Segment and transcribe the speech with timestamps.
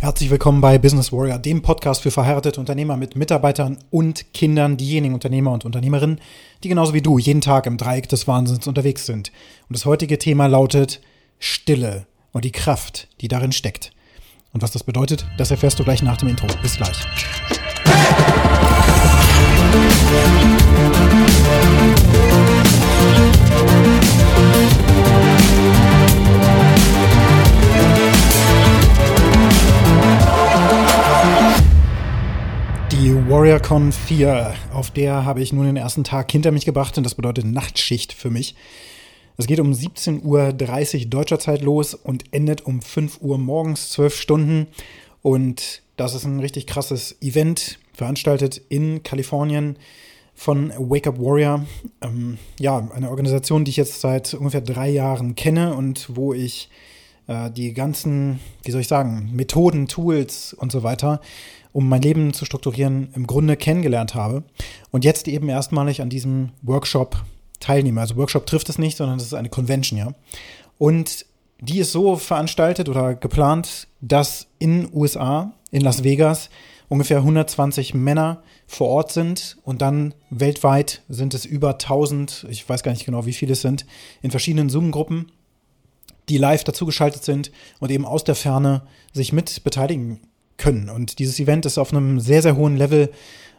[0.00, 5.12] Herzlich willkommen bei Business Warrior, dem Podcast für verheiratete Unternehmer mit Mitarbeitern und Kindern, diejenigen
[5.12, 6.20] Unternehmer und Unternehmerinnen,
[6.62, 9.32] die genauso wie du jeden Tag im Dreieck des Wahnsinns unterwegs sind.
[9.68, 11.00] Und das heutige Thema lautet
[11.40, 13.90] Stille und die Kraft, die darin steckt.
[14.52, 16.46] Und was das bedeutet, das erfährst du gleich nach dem Intro.
[16.62, 16.96] Bis gleich.
[33.00, 37.04] Die WarriorCon 4, auf der habe ich nun den ersten Tag hinter mich gebracht und
[37.04, 38.56] das bedeutet Nachtschicht für mich.
[39.36, 40.24] Es geht um 17.30
[41.04, 44.66] Uhr deutscher Zeit los und endet um 5 Uhr morgens, 12 Stunden.
[45.22, 49.78] Und das ist ein richtig krasses Event, veranstaltet in Kalifornien
[50.34, 51.66] von Wake Up Warrior.
[52.00, 56.68] Ähm, ja, eine Organisation, die ich jetzt seit ungefähr drei Jahren kenne und wo ich
[57.28, 61.20] äh, die ganzen, wie soll ich sagen, Methoden, Tools und so weiter,
[61.72, 64.42] um mein Leben zu strukturieren, im Grunde kennengelernt habe.
[64.90, 67.24] Und jetzt eben erstmalig an diesem Workshop
[67.60, 68.00] teilnehme.
[68.00, 70.12] Also Workshop trifft es nicht, sondern es ist eine Convention, ja.
[70.78, 71.26] Und
[71.60, 76.50] die ist so veranstaltet oder geplant, dass in USA, in Las Vegas,
[76.88, 82.82] ungefähr 120 Männer vor Ort sind und dann weltweit sind es über 1000, ich weiß
[82.82, 83.86] gar nicht genau, wie viele es sind,
[84.22, 85.32] in verschiedenen Zoom-Gruppen,
[86.28, 90.20] die live dazugeschaltet sind und eben aus der Ferne sich mit beteiligen
[90.58, 90.90] können.
[90.90, 93.10] Und dieses Event ist auf einem sehr, sehr hohen Level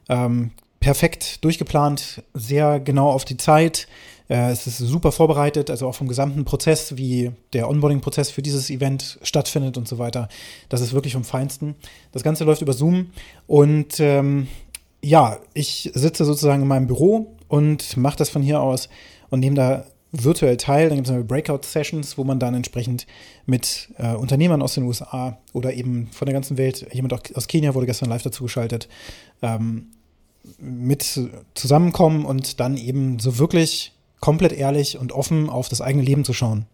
[0.09, 3.88] ähm, perfekt durchgeplant, sehr genau auf die Zeit.
[4.30, 8.70] Äh, es ist super vorbereitet, also auch vom gesamten Prozess, wie der Onboarding-Prozess für dieses
[8.70, 10.30] Event stattfindet und so weiter.
[10.70, 11.75] Das ist wirklich vom Feinsten.
[12.11, 13.08] Das Ganze läuft über Zoom
[13.47, 14.47] und ähm,
[15.02, 18.89] ja, ich sitze sozusagen in meinem Büro und mache das von hier aus
[19.30, 20.89] und nehme da virtuell teil.
[20.89, 23.05] Dann gibt es Breakout-Sessions, wo man dann entsprechend
[23.45, 27.47] mit äh, Unternehmern aus den USA oder eben von der ganzen Welt, jemand auch aus
[27.47, 28.87] Kenia wurde gestern live dazu geschaltet,
[29.41, 29.87] ähm,
[30.57, 31.19] mit
[31.53, 36.33] zusammenkommen und dann eben so wirklich komplett ehrlich und offen auf das eigene Leben zu
[36.33, 36.65] schauen.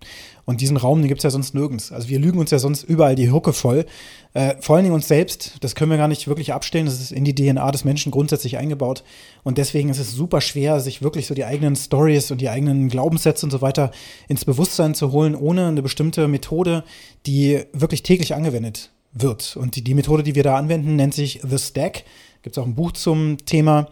[0.45, 1.91] Und diesen Raum, den gibt es ja sonst nirgends.
[1.91, 3.85] Also wir lügen uns ja sonst überall die Hucke voll.
[4.33, 6.85] Äh, vor allen Dingen uns selbst, das können wir gar nicht wirklich abstellen.
[6.85, 9.03] Das ist in die DNA des Menschen grundsätzlich eingebaut.
[9.43, 12.89] Und deswegen ist es super schwer, sich wirklich so die eigenen Stories und die eigenen
[12.89, 13.91] Glaubenssätze und so weiter
[14.27, 16.83] ins Bewusstsein zu holen, ohne eine bestimmte Methode,
[17.25, 19.57] die wirklich täglich angewendet wird.
[19.57, 22.03] Und die, die Methode, die wir da anwenden, nennt sich The Stack.
[22.43, 23.87] Gibt es auch ein Buch zum Thema.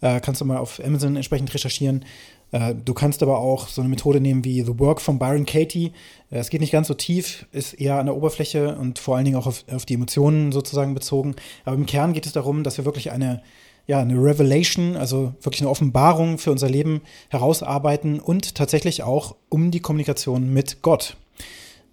[0.00, 2.04] Äh, kannst du mal auf Amazon entsprechend recherchieren.
[2.52, 5.92] Äh, du kannst aber auch so eine Methode nehmen wie The Work von Byron Katie.
[6.30, 9.24] Äh, es geht nicht ganz so tief, ist eher an der Oberfläche und vor allen
[9.24, 11.34] Dingen auch auf, auf die Emotionen sozusagen bezogen.
[11.64, 13.42] Aber im Kern geht es darum, dass wir wirklich eine,
[13.86, 19.70] ja, eine Revelation, also wirklich eine Offenbarung für unser Leben herausarbeiten und tatsächlich auch um
[19.70, 21.16] die Kommunikation mit Gott.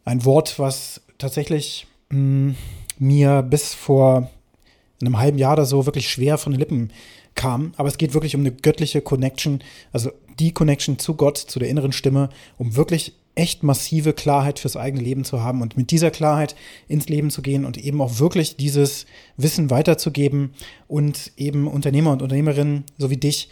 [0.05, 2.55] Ein Wort, was tatsächlich mh, mm,
[2.99, 4.29] mir bis vor
[5.01, 6.91] einem halben Jahr oder so wirklich schwer von den Lippen
[7.35, 7.73] kam.
[7.77, 9.61] Aber es geht wirklich um eine göttliche Connection,
[9.91, 14.77] also die Connection zu Gott, zu der inneren Stimme, um wirklich echt massive Klarheit fürs
[14.77, 16.55] eigene Leben zu haben und mit dieser Klarheit
[16.87, 19.05] ins Leben zu gehen und eben auch wirklich dieses
[19.37, 20.53] Wissen weiterzugeben
[20.87, 23.49] und eben Unternehmer und Unternehmerinnen so wie dich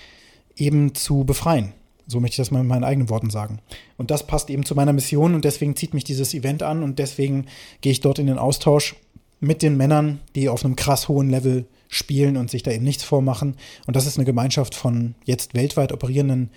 [0.55, 1.73] eben zu befreien.
[2.05, 3.59] So möchte ich das mal in meinen eigenen Worten sagen.
[3.97, 6.99] Und das passt eben zu meiner Mission und deswegen zieht mich dieses Event an und
[6.99, 7.45] deswegen
[7.81, 8.95] gehe ich dort in den Austausch
[9.39, 13.03] mit den Männern, die auf einem krass hohen Level spielen und sich da eben nichts
[13.03, 13.57] vormachen.
[13.85, 16.49] Und das ist eine Gemeinschaft von jetzt weltweit operierenden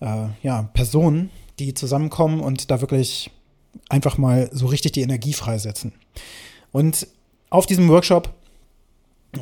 [0.00, 3.30] äh, ja, Personen, die zusammenkommen und da wirklich
[3.88, 5.92] einfach mal so richtig die Energie freisetzen.
[6.72, 7.06] Und
[7.48, 8.34] auf diesem Workshop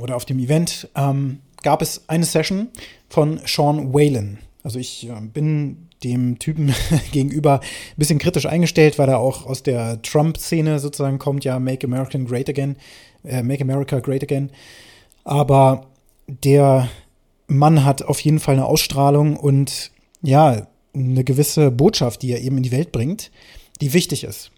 [0.00, 2.68] oder auf dem Event ähm, gab es eine Session
[3.08, 4.38] von Sean Whalen.
[4.62, 6.74] Also ich äh, bin dem Typen
[7.12, 11.86] gegenüber ein bisschen kritisch eingestellt, weil er auch aus der Trump-Szene sozusagen kommt, ja, Make
[11.86, 12.76] America Great Again,
[13.24, 14.50] äh, Make America Great Again.
[15.24, 15.86] Aber
[16.26, 16.88] der
[17.46, 19.90] Mann hat auf jeden Fall eine Ausstrahlung und
[20.22, 23.30] ja, eine gewisse Botschaft, die er eben in die Welt bringt,
[23.80, 24.50] die wichtig ist.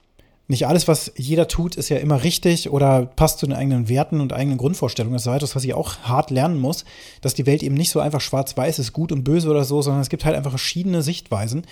[0.49, 4.21] Nicht alles, was jeder tut, ist ja immer richtig oder passt zu den eigenen Werten
[4.21, 5.15] und eigenen Grundvorstellungen.
[5.15, 6.85] Das ist etwas, was ich auch hart lernen muss,
[7.21, 10.03] dass die Welt eben nicht so einfach schwarz-weiß ist, gut und böse oder so, sondern
[10.03, 11.63] es gibt halt einfach verschiedene Sichtweisen.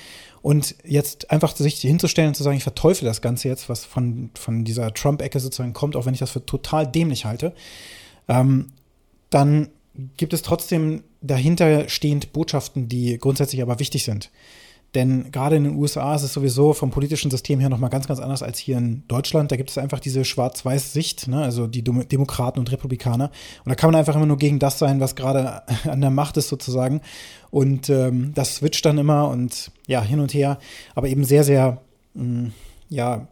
[0.41, 4.31] Und jetzt einfach sich hinzustellen und zu sagen, ich verteufle das Ganze jetzt, was von,
[4.35, 7.53] von dieser Trump-Ecke sozusagen kommt, auch wenn ich das für total dämlich halte,
[8.29, 8.69] ähm,
[9.31, 9.69] dann
[10.17, 14.31] gibt es trotzdem dahinterstehend Botschaften, die grundsätzlich aber wichtig sind.
[14.95, 18.19] Denn gerade in den USA ist es sowieso vom politischen System her nochmal ganz, ganz
[18.19, 19.53] anders als hier in Deutschland.
[19.53, 21.43] Da gibt es einfach diese Schwarz-Weiß-Sicht, ne?
[21.43, 23.31] also die Demokraten und Republikaner.
[23.65, 26.37] Und da kann man einfach immer nur gegen das sein, was gerade an der Macht
[26.39, 27.03] ist sozusagen.
[27.53, 30.59] Und ähm, das switcht dann immer und ja, hin und her.
[30.97, 31.81] Aber eben sehr, sehr,
[32.15, 32.53] mh, mm,
[32.89, 33.29] ja,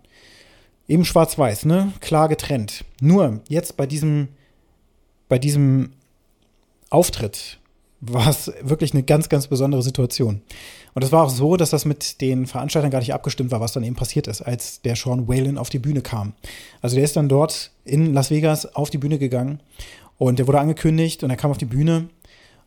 [0.88, 1.92] Eben schwarz-weiß, ne?
[2.00, 2.82] Klar getrennt.
[3.02, 4.28] Nur jetzt bei diesem,
[5.28, 5.90] bei diesem
[6.90, 7.58] Auftritt
[8.00, 10.42] war es wirklich eine ganz, ganz besondere Situation.
[10.94, 13.72] Und es war auch so, dass das mit den Veranstaltern gar nicht abgestimmt war, was
[13.72, 16.32] dann eben passiert ist, als der Sean Whalen auf die Bühne kam.
[16.80, 19.60] Also der ist dann dort in Las Vegas auf die Bühne gegangen
[20.16, 22.08] und der wurde angekündigt und er kam auf die Bühne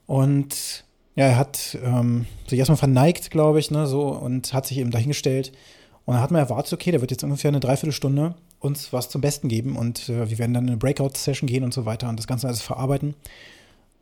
[0.05, 0.83] und
[1.15, 4.91] ja, er hat ähm, sich erstmal verneigt, glaube ich, ne, so und hat sich eben
[4.91, 5.51] dahingestellt.
[6.05, 9.21] Und dann hat man erwartet, okay, der wird jetzt ungefähr eine Dreiviertelstunde uns was zum
[9.21, 12.17] Besten geben und äh, wir werden dann in eine Breakout-Session gehen und so weiter und
[12.17, 13.15] das Ganze alles verarbeiten.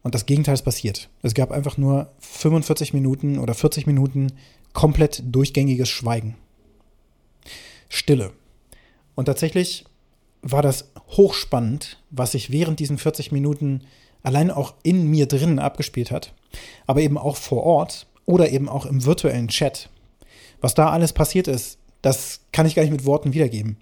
[0.03, 1.09] Und das Gegenteil ist passiert.
[1.23, 4.31] Es gab einfach nur 45 Minuten oder 40 Minuten
[4.73, 6.35] komplett durchgängiges Schweigen.
[7.89, 8.31] Stille.
[9.15, 9.85] Und tatsächlich
[10.41, 13.81] war das hochspannend, was sich während diesen 40 Minuten
[14.23, 16.33] allein auch in mir drinnen abgespielt hat,
[16.85, 19.89] aber eben auch vor Ort oder eben auch im virtuellen Chat.
[20.61, 23.77] Was da alles passiert ist, das kann ich gar nicht mit Worten wiedergeben.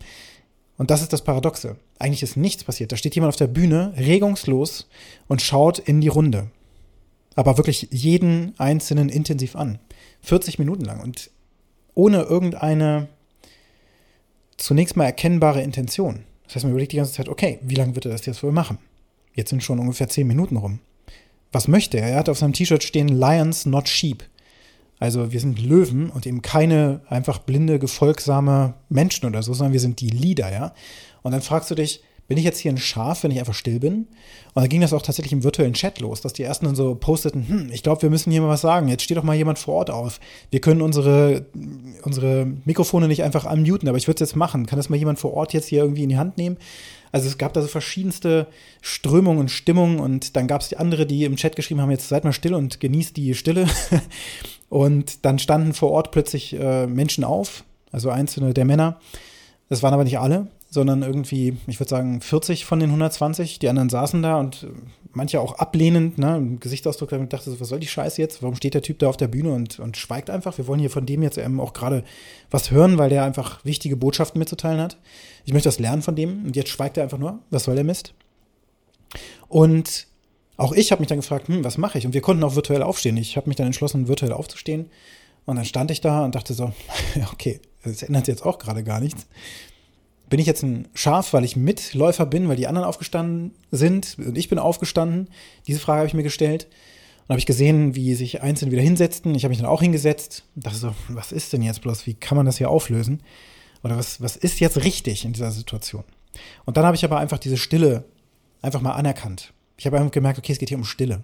[0.78, 1.78] Und das ist das Paradoxe.
[2.00, 2.92] Eigentlich ist nichts passiert.
[2.92, 4.88] Da steht jemand auf der Bühne, regungslos
[5.28, 6.52] und schaut in die Runde.
[7.36, 9.80] Aber wirklich jeden einzelnen intensiv an.
[10.22, 11.32] 40 Minuten lang und
[11.94, 13.08] ohne irgendeine
[14.58, 16.24] zunächst mal erkennbare Intention.
[16.46, 18.52] Das heißt, man überlegt die ganze Zeit, okay, wie lange wird er das jetzt wohl
[18.52, 18.78] machen?
[19.34, 20.80] Jetzt sind schon ungefähr 10 Minuten rum.
[21.52, 22.10] Was möchte er?
[22.10, 24.24] Er hat auf seinem T-Shirt stehen Lions, not Sheep.
[25.00, 29.80] Also wir sind Löwen und eben keine einfach blinde, gefolgsame Menschen oder so, sondern wir
[29.80, 30.74] sind die Leader, ja.
[31.22, 33.80] Und dann fragst du dich, bin ich jetzt hier ein Schaf, wenn ich einfach still
[33.80, 34.08] bin?
[34.54, 36.96] Und dann ging das auch tatsächlich im virtuellen Chat los, dass die ersten dann so
[36.96, 38.90] posteten, hm, ich glaube, wir müssen hier mal was sagen.
[38.90, 40.20] Jetzt steht doch mal jemand vor Ort auf.
[40.52, 41.46] Wir können unsere,
[42.04, 44.66] unsere Mikrofone nicht einfach unmuten, aber ich würde es jetzt machen.
[44.66, 46.58] Kann das mal jemand vor Ort jetzt hier irgendwie in die Hand nehmen?
[47.18, 48.46] Also es gab da so verschiedenste
[48.80, 52.10] Strömungen und Stimmungen und dann gab es die andere, die im Chat geschrieben haben, jetzt
[52.10, 53.66] seid mal still und genießt die Stille.
[54.70, 59.00] und dann standen vor Ort plötzlich äh, Menschen auf, also einzelne der Männer.
[59.68, 60.48] Das waren aber nicht alle
[60.78, 63.58] sondern irgendwie, ich würde sagen, 40 von den 120.
[63.58, 64.68] Die anderen saßen da und äh,
[65.12, 68.44] manche auch ablehnend, ne, im Gesichtsausdruck damit dachte so, was soll die Scheiße jetzt?
[68.44, 70.56] Warum steht der Typ da auf der Bühne und, und schweigt einfach?
[70.60, 72.04] Wir wollen hier von dem jetzt eben auch gerade
[72.52, 75.00] was hören, weil der einfach wichtige Botschaften mitzuteilen hat.
[75.46, 77.40] Ich möchte das lernen von dem und jetzt schweigt er einfach nur.
[77.50, 78.14] Was soll der Mist?
[79.48, 80.06] Und
[80.58, 82.06] auch ich habe mich dann gefragt, hm, was mache ich?
[82.06, 83.18] Und wir konnten auch virtuell aufstehen.
[83.18, 84.92] Ich habe mich dann entschlossen, virtuell aufzustehen.
[85.46, 86.72] Und dann stand ich da und dachte so,
[87.34, 89.26] okay, das ändert jetzt auch gerade gar nichts
[90.30, 94.38] bin ich jetzt ein Schaf, weil ich Mitläufer bin, weil die anderen aufgestanden sind und
[94.38, 95.30] ich bin aufgestanden?
[95.68, 96.68] Diese Frage habe ich mir gestellt.
[97.24, 99.36] Und habe ich gesehen, wie sich Einzelne wieder hinsetzten.
[99.36, 102.08] Ich habe mich dann auch hingesetzt und dachte so, was ist denn jetzt bloß?
[102.08, 103.22] Wie kann man das hier auflösen?
[103.84, 106.06] Oder was, was ist jetzt richtig in dieser Situation?
[106.66, 108.06] Und dann habe ich aber einfach diese Stille
[108.62, 109.54] einfach mal anerkannt.
[109.78, 111.24] Ich habe einfach gemerkt, okay, es geht hier um Stille.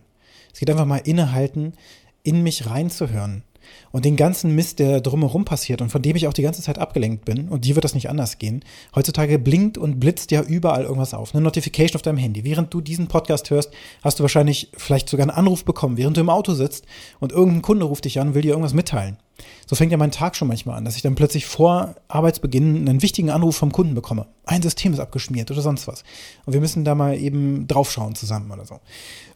[0.54, 1.74] Es geht einfach mal innehalten,
[2.22, 3.44] in mich reinzuhören
[3.92, 6.80] und den ganzen Mist, der drumherum passiert und von dem ich auch die ganze Zeit
[6.80, 8.64] abgelenkt bin, und dir wird das nicht anders gehen.
[8.96, 11.34] Heutzutage blinkt und blitzt ja überall irgendwas auf.
[11.34, 12.44] Eine Notification auf deinem Handy.
[12.44, 13.72] Während du diesen Podcast hörst,
[14.02, 16.86] hast du wahrscheinlich vielleicht sogar einen Anruf bekommen, während du im Auto sitzt
[17.20, 19.18] und irgendein Kunde ruft dich an und will dir irgendwas mitteilen.
[19.66, 23.02] So fängt ja mein Tag schon manchmal an, dass ich dann plötzlich vor Arbeitsbeginn einen
[23.02, 24.28] wichtigen Anruf vom Kunden bekomme.
[24.46, 26.04] Ein System ist abgeschmiert oder sonst was.
[26.46, 28.80] Und wir müssen da mal eben draufschauen zusammen oder so.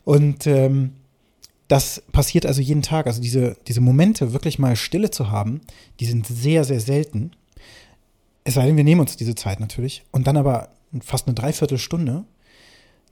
[0.04, 0.94] Und ähm,
[1.68, 3.08] das passiert also jeden Tag.
[3.08, 5.62] Also diese, diese Momente, wirklich mal Stille zu haben,
[6.00, 7.32] die sind sehr, sehr selten.
[8.44, 10.04] Es sei denn, wir nehmen uns diese Zeit natürlich.
[10.12, 10.70] Und dann aber
[11.02, 12.24] fast eine Dreiviertelstunde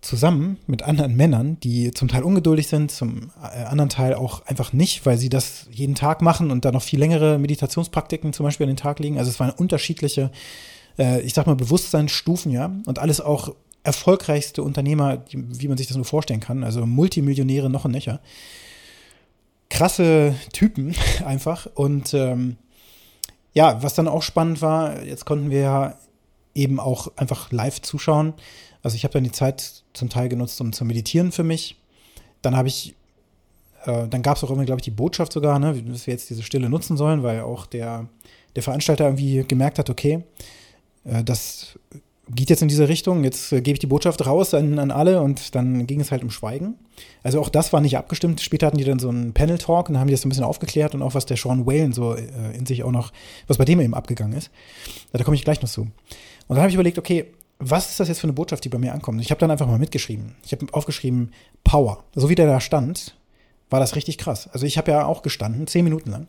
[0.02, 4.72] zusammen mit anderen Männern, die zum Teil ungeduldig sind, zum äh, anderen Teil auch einfach
[4.72, 8.66] nicht, weil sie das jeden Tag machen und da noch viel längere Meditationspraktiken zum Beispiel
[8.66, 9.18] an den Tag legen.
[9.18, 10.32] Also es waren unterschiedliche,
[10.98, 15.96] äh, ich sag mal, Bewusstseinsstufen, ja, und alles auch erfolgreichste Unternehmer, wie man sich das
[15.96, 18.20] nur vorstellen kann, also Multimillionäre noch ein Nöcher.
[19.70, 21.68] Krasse Typen einfach.
[21.76, 22.58] Und ähm,
[23.54, 25.98] ja, was dann auch spannend war, jetzt konnten wir ja
[26.56, 28.34] eben auch einfach live zuschauen.
[28.82, 31.78] Also ich habe dann die Zeit zum Teil genutzt, um zu meditieren für mich.
[32.42, 32.96] Dann habe ich,
[33.86, 36.30] äh, dann gab es auch immer, glaube ich, die Botschaft sogar, ne, dass wir jetzt
[36.30, 38.10] diese Stille nutzen sollen, weil auch der,
[38.56, 40.24] der Veranstalter irgendwie gemerkt hat, okay,
[41.04, 41.78] äh, das
[42.34, 45.22] geht jetzt in diese Richtung, jetzt äh, gebe ich die Botschaft raus an, an alle
[45.22, 46.76] und dann ging es halt um Schweigen.
[47.24, 48.42] Also auch das war nicht abgestimmt.
[48.42, 50.44] Später hatten die dann so einen Panel-Talk und dann haben die das so ein bisschen
[50.44, 52.24] aufgeklärt und auch was der Sean Whalen so äh,
[52.56, 53.12] in sich auch noch,
[53.48, 54.50] was bei dem eben abgegangen ist.
[55.12, 55.82] Da komme ich gleich noch zu.
[55.82, 55.92] Und
[56.50, 57.26] dann habe ich überlegt, okay,
[57.60, 59.22] was ist das jetzt für eine Botschaft, die bei mir ankommt?
[59.22, 60.36] Ich habe dann einfach mal mitgeschrieben.
[60.44, 61.32] Ich habe aufgeschrieben,
[61.64, 62.04] Power.
[62.14, 63.16] So wie der da stand,
[63.70, 64.50] war das richtig krass.
[64.52, 66.28] Also ich habe ja auch gestanden, zehn Minuten lang.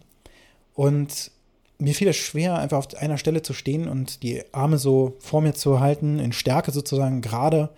[0.75, 1.31] Und
[1.78, 5.40] mir fiel es schwer, einfach auf einer Stelle zu stehen und die Arme so vor
[5.40, 7.71] mir zu halten, in Stärke sozusagen gerade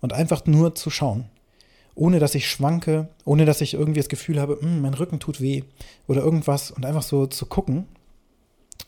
[0.00, 1.26] und einfach nur zu schauen.
[1.94, 5.40] Ohne dass ich schwanke, ohne dass ich irgendwie das Gefühl habe, hm, mein Rücken tut
[5.40, 5.62] weh
[6.08, 7.86] oder irgendwas und einfach so zu gucken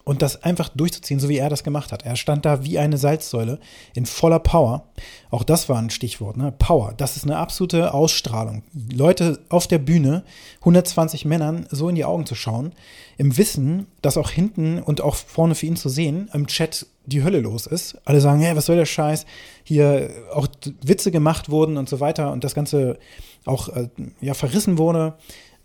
[0.07, 2.05] und das einfach durchzuziehen, so wie er das gemacht hat.
[2.05, 3.59] Er stand da wie eine Salzsäule
[3.93, 4.87] in voller Power.
[5.31, 6.53] Auch das war ein Stichwort, ne?
[6.57, 6.95] Power.
[6.97, 8.63] Das ist eine absolute Ausstrahlung.
[8.93, 10.23] Leute auf der Bühne,
[10.61, 12.73] 120 Männern so in die Augen zu schauen,
[13.19, 17.25] im Wissen, dass auch hinten und auch vorne für ihn zu sehen, im Chat die
[17.25, 17.99] Hölle los ist.
[18.05, 19.27] Alle sagen, hey, was soll der Scheiß?
[19.65, 20.47] Hier auch
[20.83, 22.97] Witze gemacht wurden und so weiter und das Ganze
[23.45, 23.89] auch äh,
[24.21, 25.15] ja, verrissen wurde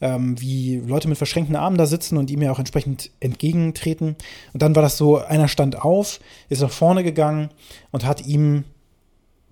[0.02, 4.16] ähm, wie Leute mit verschränkten Armen da sitzen und ihm ja auch entsprechend entgegentreten.
[4.52, 7.50] Und dann war das so, einer stand auf, ist nach vorne gegangen
[7.92, 8.64] und hat ihm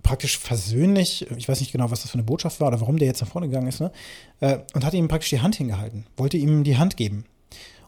[0.01, 3.08] praktisch versöhnlich, ich weiß nicht genau, was das für eine Botschaft war oder warum der
[3.08, 3.91] jetzt nach vorne gegangen ist, ne?
[4.39, 7.25] Äh, und hat ihm praktisch die Hand hingehalten, wollte ihm die Hand geben.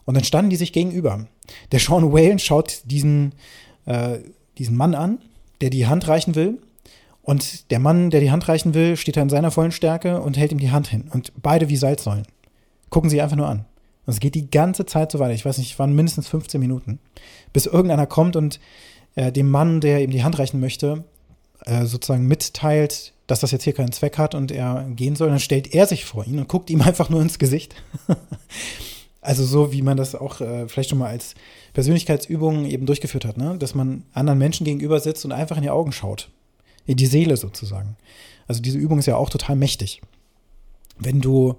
[0.04, 1.26] Und dann standen die sich gegenüber.
[1.72, 3.34] Der Sean Whalen schaut diesen,
[3.86, 4.18] äh,
[4.58, 5.18] diesen Mann an,
[5.60, 6.58] der die Hand reichen will.
[7.22, 10.36] Und der Mann, der die Hand reichen will, steht da in seiner vollen Stärke und
[10.36, 11.08] hält ihm die Hand hin.
[11.12, 12.26] Und beide wie Salzsäulen
[12.92, 13.64] gucken sie einfach nur an.
[14.04, 15.34] Und es geht die ganze Zeit so weiter.
[15.34, 17.00] Ich weiß nicht, waren mindestens 15 Minuten,
[17.52, 18.60] bis irgendeiner kommt und
[19.14, 21.04] äh, dem Mann, der ihm die Hand reichen möchte,
[21.64, 25.30] äh, sozusagen mitteilt, dass das jetzt hier keinen Zweck hat und er gehen soll.
[25.30, 27.74] Dann stellt er sich vor ihn und guckt ihm einfach nur ins Gesicht.
[29.22, 31.34] also so, wie man das auch äh, vielleicht schon mal als
[31.72, 33.56] Persönlichkeitsübung eben durchgeführt hat, ne?
[33.58, 36.28] dass man anderen Menschen gegenüber sitzt und einfach in die Augen schaut.
[36.84, 37.96] In die Seele sozusagen.
[38.48, 40.02] Also diese Übung ist ja auch total mächtig
[40.98, 41.56] wenn du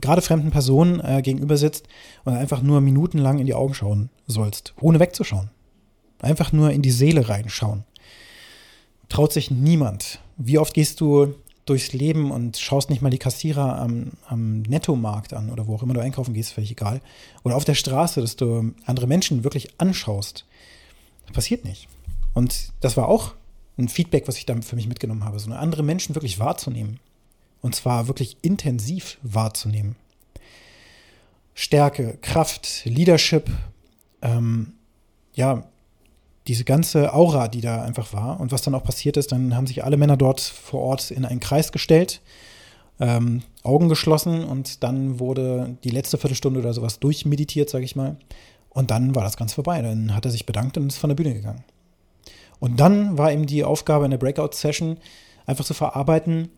[0.00, 1.88] gerade fremden Personen äh, gegenüber sitzt
[2.24, 5.50] und einfach nur minutenlang in die Augen schauen sollst, ohne wegzuschauen.
[6.20, 7.84] Einfach nur in die Seele reinschauen.
[9.08, 10.20] Traut sich niemand.
[10.36, 11.34] Wie oft gehst du
[11.66, 15.82] durchs Leben und schaust nicht mal die Kassierer am, am Nettomarkt an oder wo auch
[15.82, 17.00] immer du einkaufen gehst, völlig egal.
[17.42, 20.46] Oder auf der Straße, dass du andere Menschen wirklich anschaust.
[21.26, 21.88] Das passiert nicht.
[22.34, 23.34] Und das war auch
[23.78, 27.00] ein Feedback, was ich da für mich mitgenommen habe, so andere Menschen wirklich wahrzunehmen.
[27.60, 29.96] Und zwar wirklich intensiv wahrzunehmen.
[31.54, 33.50] Stärke, Kraft, Leadership,
[34.22, 34.74] ähm,
[35.34, 35.64] ja,
[36.46, 38.38] diese ganze Aura, die da einfach war.
[38.40, 41.24] Und was dann auch passiert ist, dann haben sich alle Männer dort vor Ort in
[41.24, 42.20] einen Kreis gestellt,
[43.00, 48.16] ähm, Augen geschlossen und dann wurde die letzte Viertelstunde oder sowas durchmeditiert, sage ich mal.
[48.70, 49.80] Und dann war das Ganze vorbei.
[49.82, 51.64] Dann hat er sich bedankt und ist von der Bühne gegangen.
[52.58, 54.98] Und dann war eben die Aufgabe in der Breakout-Session,
[55.46, 56.50] einfach zu verarbeiten,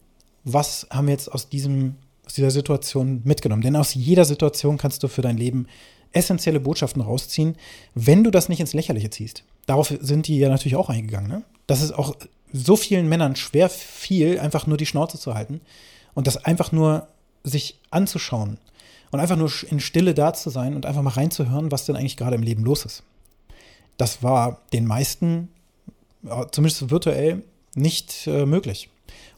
[0.52, 3.62] was haben wir jetzt aus, diesem, aus dieser Situation mitgenommen?
[3.62, 5.66] Denn aus jeder Situation kannst du für dein Leben
[6.12, 7.56] essentielle Botschaften rausziehen,
[7.94, 9.44] wenn du das nicht ins Lächerliche ziehst.
[9.66, 11.28] Darauf sind die ja natürlich auch eingegangen.
[11.28, 11.42] Ne?
[11.66, 12.16] Das ist auch
[12.52, 15.60] so vielen Männern schwer viel, einfach nur die Schnauze zu halten
[16.14, 17.08] und das einfach nur
[17.44, 18.58] sich anzuschauen
[19.10, 22.16] und einfach nur in Stille da zu sein und einfach mal reinzuhören, was denn eigentlich
[22.16, 23.02] gerade im Leben los ist.
[23.96, 25.48] Das war den meisten,
[26.50, 27.42] zumindest virtuell,
[27.74, 28.88] nicht äh, möglich.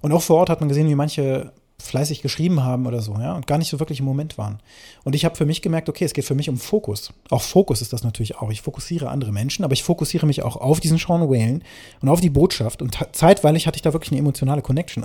[0.01, 3.35] Und auch vor Ort hat man gesehen, wie manche fleißig geschrieben haben oder so, ja,
[3.35, 4.59] und gar nicht so wirklich im Moment waren.
[5.05, 7.13] Und ich habe für mich gemerkt, okay, es geht für mich um Fokus.
[7.31, 8.51] Auch Fokus ist das natürlich auch.
[8.51, 11.65] Ich fokussiere andere Menschen, aber ich fokussiere mich auch auf diesen Sean Whalen
[12.01, 12.83] und auf die Botschaft.
[12.83, 15.05] Und zeitweilig hatte ich da wirklich eine emotionale Connection.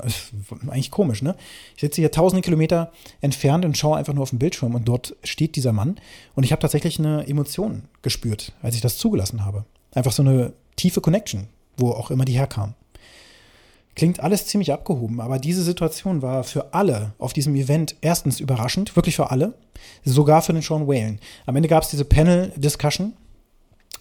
[0.68, 1.36] eigentlich komisch, ne?
[1.76, 2.92] Ich sitze hier tausende Kilometer
[3.22, 5.96] entfernt und schaue einfach nur auf den Bildschirm und dort steht dieser Mann.
[6.36, 9.66] Und ich habe tatsächlich eine Emotion gespürt, als ich das zugelassen habe.
[9.94, 12.74] Einfach so eine tiefe Connection, wo auch immer die herkam.
[13.96, 18.94] Klingt alles ziemlich abgehoben, aber diese Situation war für alle auf diesem Event erstens überraschend,
[18.98, 19.54] wirklich für alle,
[20.04, 21.20] sogar für den Sean Whalen.
[21.46, 23.14] Am Ende gab es diese Panel-Discussion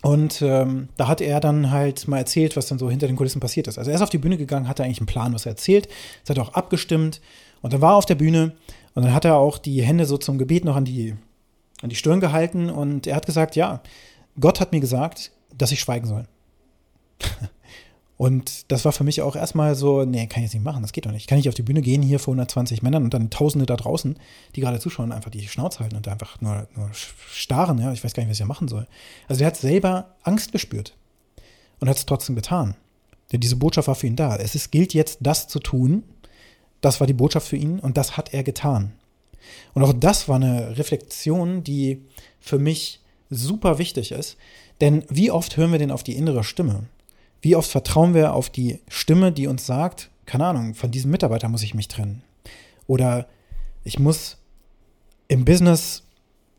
[0.02, 3.40] und ähm, da hat er dann halt mal erzählt, was dann so hinter den Kulissen
[3.40, 3.78] passiert ist.
[3.78, 5.88] Also er ist auf die Bühne gegangen, hatte eigentlich einen Plan, was er erzählt,
[6.24, 7.20] es hat auch abgestimmt
[7.62, 8.52] und dann war er auf der Bühne
[8.94, 11.14] und dann hat er auch die Hände so zum Gebet noch an die,
[11.82, 13.80] an die Stirn gehalten und er hat gesagt, ja,
[14.40, 16.24] Gott hat mir gesagt, dass ich schweigen soll.
[18.16, 20.92] Und das war für mich auch erstmal so, nee, kann ich jetzt nicht machen, das
[20.92, 21.26] geht doch nicht.
[21.26, 24.16] Kann ich auf die Bühne gehen hier vor 120 Männern und dann Tausende da draußen,
[24.54, 28.14] die gerade zuschauen, einfach die Schnauze halten und einfach nur, nur starren, ja, ich weiß
[28.14, 28.86] gar nicht, was ich ja machen soll.
[29.26, 30.94] Also er hat selber Angst gespürt
[31.80, 32.76] und hat es trotzdem getan.
[33.32, 34.36] Denn diese Botschaft war für ihn da.
[34.36, 36.04] Es ist, gilt jetzt, das zu tun.
[36.80, 38.92] Das war die Botschaft für ihn und das hat er getan.
[39.72, 42.02] Und auch das war eine Reflexion, die
[42.38, 44.36] für mich super wichtig ist.
[44.80, 46.84] Denn wie oft hören wir denn auf die innere Stimme?
[47.44, 51.46] Wie oft vertrauen wir auf die Stimme, die uns sagt, keine Ahnung, von diesem Mitarbeiter
[51.50, 52.22] muss ich mich trennen.
[52.86, 53.28] Oder
[53.84, 54.38] ich muss
[55.28, 56.04] im Business,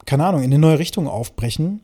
[0.05, 1.81] keine Ahnung, in eine neue Richtung aufbrechen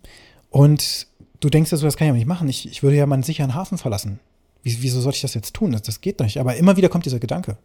[0.51, 1.07] und
[1.39, 2.47] du denkst so, das kann ich aber nicht machen.
[2.47, 4.19] Ich, ich würde ja meinen sicheren Hafen verlassen.
[4.61, 5.71] wieso soll ich das jetzt tun?
[5.71, 6.37] Das, das geht nicht.
[6.37, 7.57] Aber immer wieder kommt dieser Gedanke.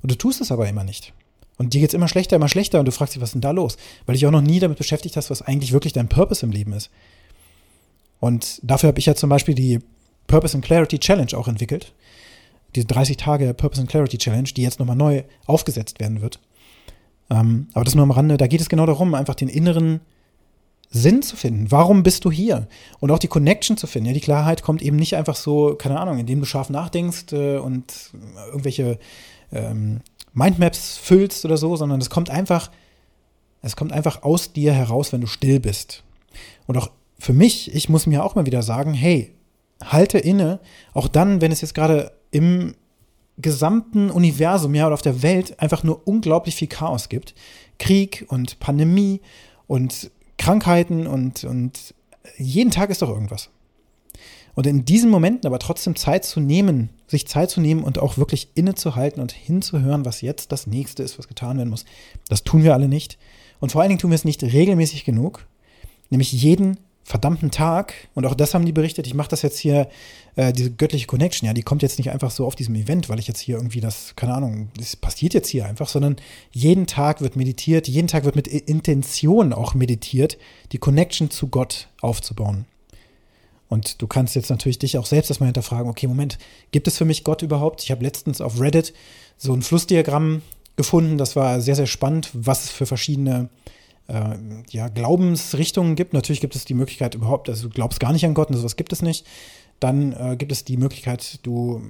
[0.00, 1.12] Und du tust es aber immer nicht.
[1.58, 3.40] Und dir geht es immer schlechter, immer schlechter und du fragst dich, was ist denn
[3.40, 3.78] da los?
[4.06, 6.72] Weil dich auch noch nie damit beschäftigt hast, was eigentlich wirklich dein Purpose im Leben
[6.72, 6.90] ist.
[8.20, 9.80] Und dafür habe ich ja zum Beispiel die
[10.26, 11.92] Purpose and Clarity Challenge auch entwickelt.
[12.74, 16.40] Diese 30 Tage Purpose and Clarity Challenge, die jetzt nochmal neu aufgesetzt werden wird.
[17.30, 20.00] Ähm, aber das nur am Rande, da geht es genau darum, einfach den inneren
[20.90, 21.70] Sinn zu finden.
[21.70, 22.68] Warum bist du hier?
[23.00, 24.08] Und auch die Connection zu finden.
[24.08, 27.58] Ja, die Klarheit kommt eben nicht einfach so, keine Ahnung, indem du scharf nachdenkst äh,
[27.58, 28.12] und
[28.46, 28.98] irgendwelche
[29.52, 30.00] ähm,
[30.32, 32.70] Mindmaps füllst oder so, sondern es kommt einfach,
[33.62, 36.04] es kommt einfach aus dir heraus, wenn du still bist.
[36.66, 39.34] Und auch für mich, ich muss mir auch mal wieder sagen, hey,
[39.84, 40.60] halte inne,
[40.92, 42.74] auch dann, wenn es jetzt gerade im
[43.38, 47.34] gesamten Universum, ja, oder auf der Welt einfach nur unglaublich viel Chaos gibt.
[47.78, 49.20] Krieg und Pandemie
[49.66, 51.94] und Krankheiten und, und
[52.38, 53.50] jeden Tag ist doch irgendwas.
[54.54, 58.18] Und in diesen Momenten aber trotzdem Zeit zu nehmen, sich Zeit zu nehmen und auch
[58.18, 61.84] wirklich innezuhalten und hinzuhören, was jetzt das nächste ist, was getan werden muss,
[62.28, 63.18] das tun wir alle nicht.
[63.58, 65.46] Und vor allen Dingen tun wir es nicht regelmäßig genug,
[66.10, 69.88] nämlich jeden verdammten Tag, und auch das haben die berichtet, ich mache das jetzt hier,
[70.36, 73.18] äh, diese göttliche Connection, ja, die kommt jetzt nicht einfach so auf diesem Event, weil
[73.18, 76.16] ich jetzt hier irgendwie das, keine Ahnung, das passiert jetzt hier einfach, sondern
[76.50, 80.38] jeden Tag wird meditiert, jeden Tag wird mit Intention auch meditiert,
[80.72, 82.64] die Connection zu Gott aufzubauen.
[83.68, 86.38] Und du kannst jetzt natürlich dich auch selbst erstmal hinterfragen, okay, Moment,
[86.70, 87.82] gibt es für mich Gott überhaupt?
[87.82, 88.94] Ich habe letztens auf Reddit
[89.36, 90.40] so ein Flussdiagramm
[90.76, 93.74] gefunden, das war sehr, sehr spannend, was es für verschiedene äh,
[94.70, 96.12] ja, Glaubensrichtungen gibt.
[96.12, 98.76] Natürlich gibt es die Möglichkeit überhaupt, also du glaubst gar nicht an Gott und sowas
[98.76, 99.26] gibt es nicht.
[99.80, 101.82] Dann äh, gibt es die Möglichkeit, du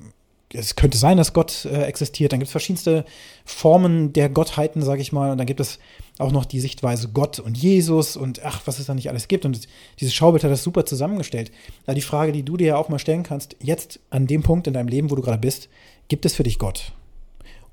[0.54, 2.32] es könnte sein, dass Gott äh, existiert.
[2.32, 3.04] Dann gibt es verschiedenste
[3.44, 5.30] Formen der Gottheiten, sage ich mal.
[5.30, 5.78] Und dann gibt es
[6.18, 9.44] auch noch die Sichtweise Gott und Jesus und ach, was es da nicht alles gibt.
[9.44, 9.68] Und
[10.00, 11.50] dieses Schaubild hat das super zusammengestellt.
[11.86, 14.66] Da die Frage, die du dir ja auch mal stellen kannst, jetzt an dem Punkt
[14.66, 15.68] in deinem Leben, wo du gerade bist,
[16.08, 16.92] gibt es für dich Gott?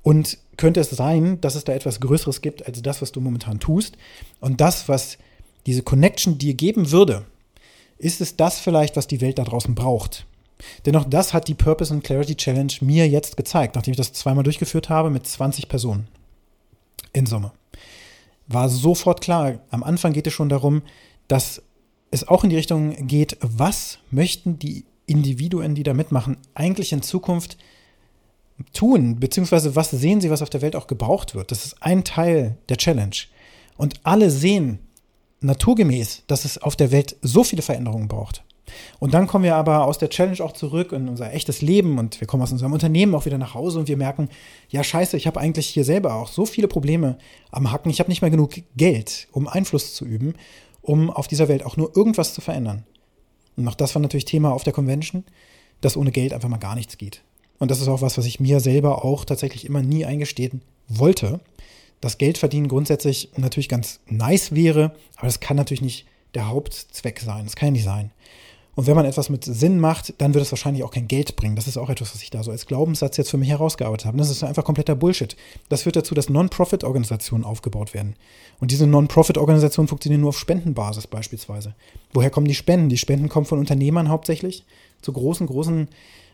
[0.02, 3.60] Und könnte es sein, dass es da etwas Größeres gibt als das, was du momentan
[3.60, 3.96] tust?
[4.40, 5.18] Und das, was
[5.66, 7.24] diese Connection dir geben würde,
[7.98, 10.26] ist es das vielleicht, was die Welt da draußen braucht?
[10.86, 14.12] Denn auch das hat die Purpose and Clarity Challenge mir jetzt gezeigt, nachdem ich das
[14.12, 16.08] zweimal durchgeführt habe mit 20 Personen
[17.12, 17.52] in Summe.
[18.46, 20.82] War sofort klar, am Anfang geht es schon darum,
[21.28, 21.62] dass
[22.10, 27.02] es auch in die Richtung geht, was möchten die Individuen, die da mitmachen, eigentlich in
[27.02, 27.56] Zukunft
[28.72, 31.50] tun, beziehungsweise was sehen sie, was auf der Welt auch gebraucht wird.
[31.50, 33.16] Das ist ein Teil der Challenge.
[33.76, 34.78] Und alle sehen
[35.40, 38.44] naturgemäß, dass es auf der Welt so viele Veränderungen braucht.
[39.00, 42.20] Und dann kommen wir aber aus der Challenge auch zurück in unser echtes Leben und
[42.20, 44.28] wir kommen aus unserem Unternehmen auch wieder nach Hause und wir merken,
[44.70, 47.18] ja scheiße, ich habe eigentlich hier selber auch so viele Probleme
[47.50, 47.90] am Hacken.
[47.90, 50.34] Ich habe nicht mehr genug Geld, um Einfluss zu üben,
[50.80, 52.84] um auf dieser Welt auch nur irgendwas zu verändern.
[53.56, 55.24] Und auch das war natürlich Thema auf der Convention,
[55.80, 57.22] dass ohne Geld einfach mal gar nichts geht.
[57.62, 61.38] Und das ist auch was, was ich mir selber auch tatsächlich immer nie eingestehen wollte,
[62.00, 67.20] dass Geld verdienen grundsätzlich natürlich ganz nice wäre, aber das kann natürlich nicht der Hauptzweck
[67.20, 67.44] sein.
[67.44, 68.10] Das kann ja nicht sein.
[68.74, 71.54] Und wenn man etwas mit Sinn macht, dann wird es wahrscheinlich auch kein Geld bringen.
[71.54, 74.18] Das ist auch etwas, was ich da so als Glaubenssatz jetzt für mich herausgearbeitet habe.
[74.18, 75.36] Das ist einfach kompletter Bullshit.
[75.68, 78.16] Das führt dazu, dass Non-Profit-Organisationen aufgebaut werden.
[78.58, 81.76] Und diese Non-Profit-Organisationen funktionieren nur auf Spendenbasis beispielsweise.
[82.12, 82.88] Woher kommen die Spenden?
[82.88, 84.64] Die Spenden kommen von Unternehmern hauptsächlich,
[85.00, 85.88] zu großen, großen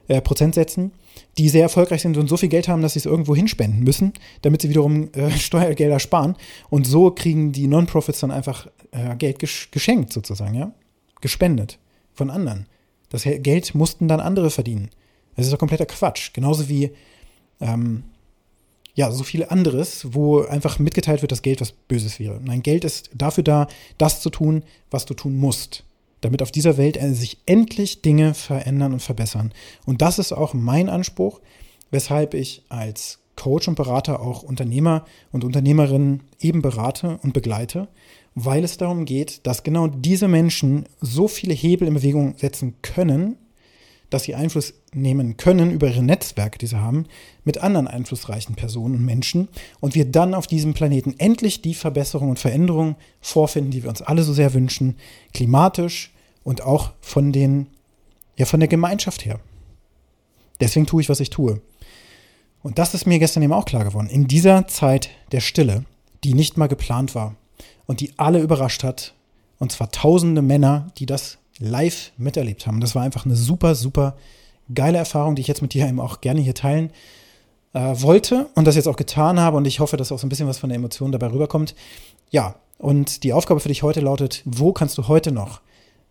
[0.09, 0.93] äh, Prozentsätzen,
[1.37, 4.13] die sehr erfolgreich sind und so viel Geld haben, dass sie es irgendwo hinspenden müssen,
[4.43, 6.37] damit sie wiederum äh, Steuergelder sparen.
[6.71, 10.73] Und so kriegen die Non-Profits dann einfach äh, Geld geschenkt sozusagen, ja,
[11.21, 11.79] gespendet
[12.15, 12.67] von anderen.
[13.11, 14.91] Das Geld mussten dann andere verdienen.
[15.37, 16.33] Das ist doch kompletter Quatsch.
[16.33, 16.91] Genauso wie
[17.61, 18.03] ähm,
[18.95, 22.41] ja, so viel anderes, wo einfach mitgeteilt wird, dass Geld was Böses wäre.
[22.43, 25.85] Nein, Geld ist dafür da, das zu tun, was du tun musst,
[26.21, 29.53] damit auf dieser Welt sich endlich Dinge verändern und verbessern.
[29.87, 31.41] Und das ist auch mein Anspruch,
[31.91, 37.89] weshalb ich als Coach und Berater auch Unternehmer und Unternehmerinnen eben berate und begleite,
[38.35, 43.37] weil es darum geht, dass genau diese Menschen so viele Hebel in Bewegung setzen können,
[44.11, 47.07] dass sie Einfluss nehmen können über ihre Netzwerke, die sie haben,
[47.45, 49.49] mit anderen einflussreichen Personen und Menschen
[49.81, 54.03] und wir dann auf diesem Planeten endlich die Verbesserung und Veränderung vorfinden, die wir uns
[54.03, 54.97] alle so sehr wünschen,
[55.35, 57.67] klimatisch und auch von den
[58.37, 59.41] ja von der Gemeinschaft her.
[60.61, 61.61] Deswegen tue ich, was ich tue.
[62.63, 64.09] Und das ist mir gestern eben auch klar geworden.
[64.09, 65.85] In dieser Zeit der Stille,
[66.25, 67.37] die nicht mal geplant war,
[67.89, 69.15] und die alle überrascht hat.
[69.59, 72.81] Und zwar tausende Männer, die das live miterlebt haben.
[72.81, 74.17] Das war einfach eine super, super
[74.75, 76.91] geile Erfahrung, die ich jetzt mit dir eben auch gerne hier teilen
[77.73, 79.57] äh, wollte und das jetzt auch getan habe.
[79.57, 81.75] Und ich hoffe, dass auch so ein bisschen was von der Emotion dabei rüberkommt.
[82.31, 85.61] Ja, und die Aufgabe für dich heute lautet, wo kannst du heute noch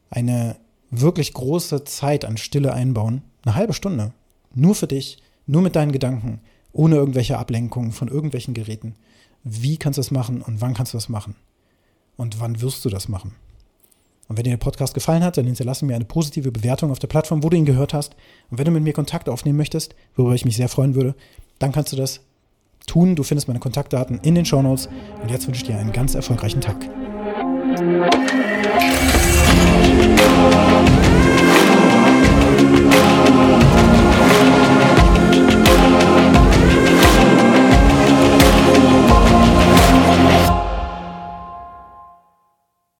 [0.10, 0.57] eine
[0.89, 3.21] wirklich große Zeit an Stille einbauen?
[3.43, 4.13] Eine halbe Stunde.
[4.53, 6.41] Nur für dich, nur mit deinen Gedanken,
[6.73, 8.95] ohne irgendwelche Ablenkungen von irgendwelchen Geräten.
[9.43, 11.36] Wie kannst du das machen und wann kannst du das machen?
[12.17, 13.36] und wann wirst du das machen?
[14.27, 17.07] Und wenn dir der Podcast gefallen hat, dann hinterlasse mir eine positive Bewertung auf der
[17.07, 18.15] Plattform, wo du ihn gehört hast.
[18.49, 21.15] Und wenn du mit mir Kontakt aufnehmen möchtest, worüber ich mich sehr freuen würde,
[21.59, 22.21] dann kannst du das
[22.87, 23.15] tun.
[23.15, 24.89] Du findest meine Kontaktdaten in den Shownotes.
[25.21, 26.77] Und jetzt wünsche ich dir einen ganz erfolgreichen Tag.